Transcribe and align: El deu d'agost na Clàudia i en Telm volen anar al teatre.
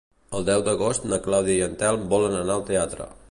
El 0.37 0.45
deu 0.47 0.63
d'agost 0.67 1.05
na 1.11 1.19
Clàudia 1.27 1.59
i 1.59 1.63
en 1.67 1.77
Telm 1.83 2.09
volen 2.17 2.39
anar 2.43 2.57
al 2.59 2.67
teatre. 2.73 3.15